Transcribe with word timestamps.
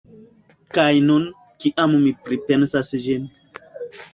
Kaj 0.77 0.87
nun, 1.09 1.27
kiam 1.65 1.93
mi 2.07 2.15
pripensas 2.29 2.93
ĝin. 3.05 3.29